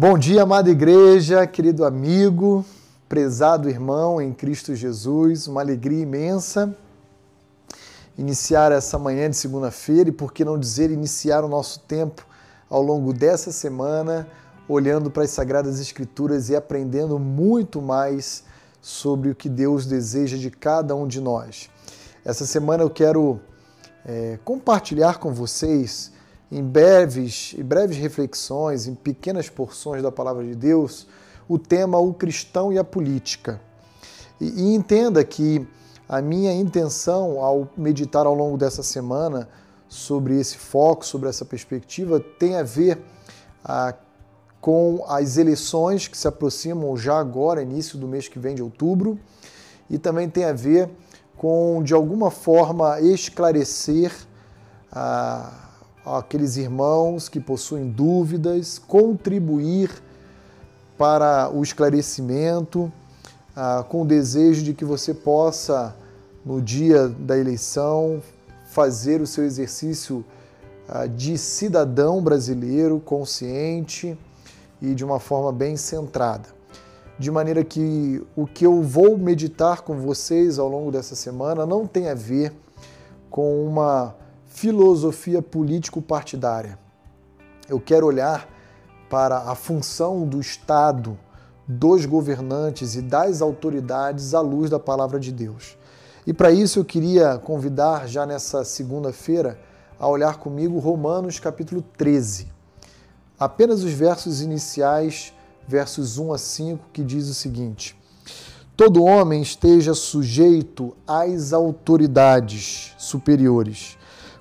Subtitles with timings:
[0.00, 2.64] Bom dia, amada igreja, querido amigo,
[3.08, 6.72] prezado irmão em Cristo Jesus, uma alegria imensa
[8.16, 12.24] iniciar essa manhã de segunda-feira e, por que não dizer, iniciar o nosso tempo
[12.70, 14.28] ao longo dessa semana,
[14.68, 18.44] olhando para as Sagradas Escrituras e aprendendo muito mais
[18.80, 21.68] sobre o que Deus deseja de cada um de nós.
[22.24, 23.40] Essa semana eu quero
[24.06, 26.12] é, compartilhar com vocês
[26.50, 31.06] em breves, em breves reflexões, em pequenas porções da palavra de Deus,
[31.48, 33.60] o tema o cristão e a política.
[34.40, 35.66] E, e entenda que
[36.08, 39.48] a minha intenção ao meditar ao longo dessa semana
[39.88, 42.98] sobre esse foco, sobre essa perspectiva, tem a ver
[43.64, 43.94] ah,
[44.60, 49.18] com as eleições que se aproximam já agora, início do mês que vem de outubro,
[49.88, 50.90] e também tem a ver
[51.36, 54.12] com, de alguma forma, esclarecer
[54.90, 55.67] ah,
[56.16, 59.90] aqueles irmãos que possuem dúvidas, contribuir
[60.96, 62.90] para o esclarecimento,
[63.54, 65.94] ah, com o desejo de que você possa,
[66.44, 68.22] no dia da eleição,
[68.70, 70.24] fazer o seu exercício
[70.88, 74.18] ah, de cidadão brasileiro consciente
[74.80, 76.48] e de uma forma bem centrada.
[77.18, 81.86] De maneira que o que eu vou meditar com vocês ao longo dessa semana não
[81.86, 82.52] tem a ver
[83.28, 84.14] com uma
[84.48, 86.78] filosofia político-partidária.
[87.68, 88.48] Eu quero olhar
[89.08, 91.18] para a função do Estado,
[91.66, 95.76] dos governantes e das autoridades à luz da palavra de Deus.
[96.26, 99.60] E para isso eu queria convidar já nessa segunda-feira
[99.98, 102.48] a olhar comigo Romanos capítulo 13.
[103.38, 105.32] Apenas os versos iniciais,
[105.66, 107.96] versos 1 a 5, que diz o seguinte:
[108.76, 113.97] Todo homem esteja sujeito às autoridades superiores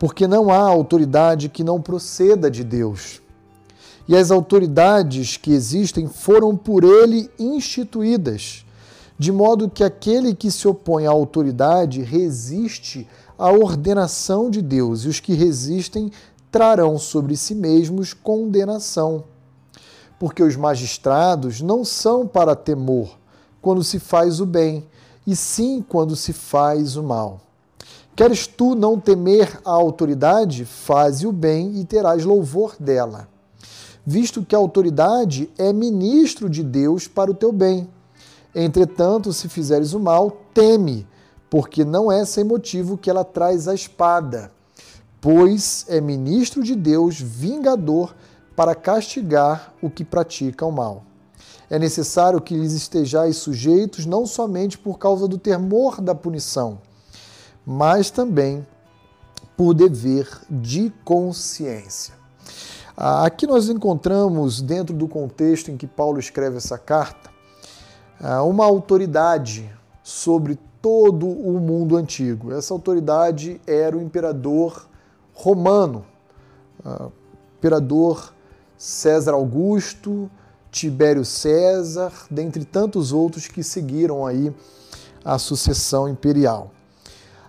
[0.00, 3.20] porque não há autoridade que não proceda de Deus.
[4.08, 8.64] E as autoridades que existem foram por ele instituídas,
[9.18, 13.06] de modo que aquele que se opõe à autoridade resiste
[13.38, 16.10] à ordenação de Deus, e os que resistem
[16.50, 19.24] trarão sobre si mesmos condenação.
[20.18, 23.18] Porque os magistrados não são para temor
[23.60, 24.82] quando se faz o bem,
[25.26, 27.49] e sim quando se faz o mal.
[28.20, 30.66] Queres tu não temer a autoridade?
[30.66, 33.26] Faze o bem e terás louvor dela,
[34.04, 37.88] visto que a autoridade é ministro de Deus para o teu bem.
[38.54, 41.08] Entretanto, se fizeres o mal, teme,
[41.48, 44.52] porque não é sem motivo que ela traz a espada,
[45.18, 48.14] pois é ministro de Deus, vingador,
[48.54, 51.04] para castigar o que pratica o mal.
[51.70, 56.80] É necessário que lhes estejais sujeitos, não somente por causa do temor da punição,
[57.72, 58.66] mas também
[59.56, 62.12] por dever de consciência.
[62.96, 67.30] Ah, aqui nós encontramos, dentro do contexto em que Paulo escreve essa carta,
[68.20, 69.70] ah, uma autoridade
[70.02, 72.52] sobre todo o mundo antigo.
[72.52, 74.88] Essa autoridade era o imperador
[75.32, 76.04] romano,
[76.84, 77.06] ah,
[77.56, 78.34] imperador
[78.76, 80.28] César Augusto,
[80.72, 84.52] Tibério César, dentre tantos outros que seguiram aí
[85.24, 86.72] a sucessão imperial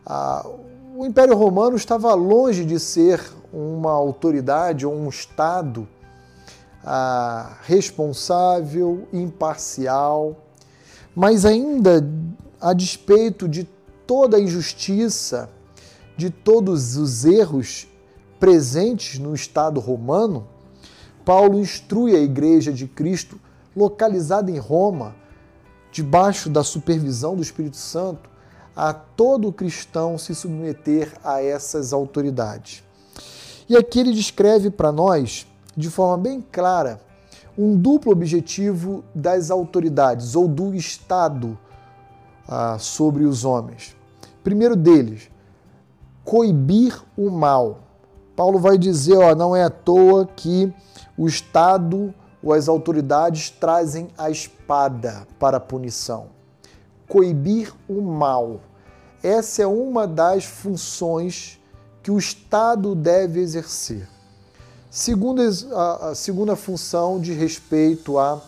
[0.05, 3.21] o Império Romano estava longe de ser
[3.53, 5.87] uma autoridade ou um Estado
[6.83, 10.35] ah, responsável, imparcial,
[11.15, 12.07] mas ainda
[12.59, 13.67] a despeito de
[14.07, 15.49] toda a injustiça,
[16.17, 17.87] de todos os erros
[18.39, 20.47] presentes no Estado romano,
[21.23, 23.39] Paulo instrui a Igreja de Cristo,
[23.75, 25.15] localizada em Roma,
[25.91, 28.30] debaixo da supervisão do Espírito Santo,
[28.81, 32.83] a todo cristão se submeter a essas autoridades.
[33.69, 35.45] E aqui ele descreve para nós,
[35.77, 36.99] de forma bem clara,
[37.55, 41.55] um duplo objetivo das autoridades ou do Estado
[42.47, 43.95] ah, sobre os homens.
[44.43, 45.29] Primeiro deles,
[46.25, 47.81] coibir o mal.
[48.35, 50.73] Paulo vai dizer, ó, não é à toa que
[51.15, 52.11] o Estado
[52.41, 56.41] ou as autoridades trazem a espada para a punição
[57.11, 58.61] coibir o mal.
[59.23, 61.59] Essa é uma das funções
[62.01, 64.07] que o Estado deve exercer.
[64.89, 68.41] Segunda, a, segunda função de respeito a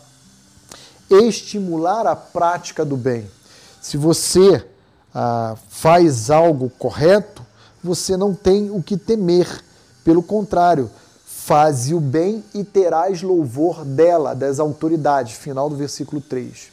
[1.08, 3.30] estimular a prática do bem.
[3.80, 4.66] Se você
[5.14, 7.46] ah, faz algo correto,
[7.82, 9.62] você não tem o que temer.
[10.02, 10.90] Pelo contrário,
[11.24, 15.34] faze o bem e terás louvor dela, das autoridades.
[15.34, 16.70] Final do versículo 3.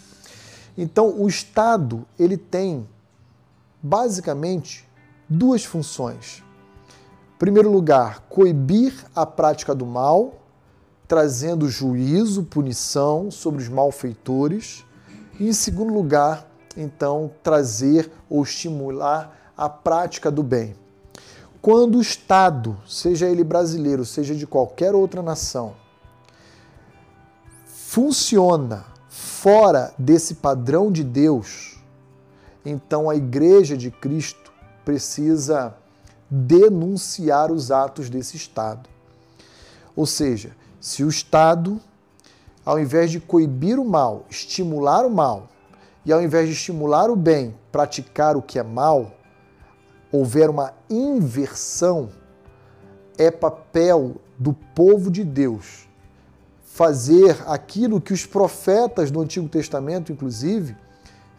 [0.78, 2.88] Então, o Estado ele tem
[3.82, 4.88] basicamente
[5.28, 6.44] duas funções.
[7.36, 10.36] Em primeiro lugar, coibir a prática do mal.
[11.08, 14.86] trazendo juízo, punição sobre os malfeitores.
[15.38, 20.74] E, em segundo lugar, então, trazer ou estimular a prática do bem.
[21.62, 25.76] Quando o Estado, seja ele brasileiro, seja de qualquer outra nação,
[27.66, 31.81] funciona fora desse padrão de Deus,
[32.66, 34.52] então a Igreja de Cristo
[34.86, 35.76] precisa
[36.30, 38.90] denunciar os atos desse Estado.
[39.96, 41.80] Ou seja, se o Estado,
[42.66, 45.50] ao invés de coibir o mal, estimular o mal,
[46.06, 49.12] e ao invés de estimular o bem, praticar o que é mal,
[50.12, 52.10] houver uma inversão,
[53.18, 55.88] é papel do povo de Deus
[56.64, 60.76] fazer aquilo que os profetas do Antigo Testamento, inclusive,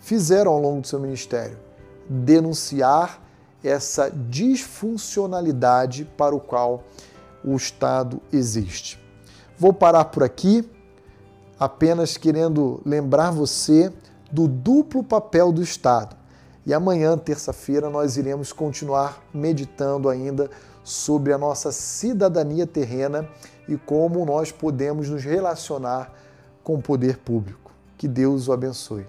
[0.02, 1.58] fizeram ao longo do seu ministério:
[2.06, 3.22] denunciar
[3.64, 6.84] essa disfuncionalidade para o qual
[7.42, 9.00] o Estado existe.
[9.56, 10.68] Vou parar por aqui,
[11.58, 13.92] apenas querendo lembrar você
[14.30, 16.16] do duplo papel do Estado.
[16.66, 20.50] E amanhã, terça-feira, nós iremos continuar meditando ainda
[20.84, 23.28] sobre a nossa cidadania terrena
[23.68, 26.12] e como nós podemos nos relacionar
[26.62, 27.72] com o poder público.
[27.96, 29.06] Que Deus o abençoe.